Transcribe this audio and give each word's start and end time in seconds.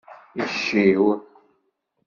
Icciw. 0.43 1.07